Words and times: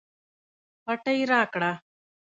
پټۍ 0.83 1.19
راکړه 1.31 1.71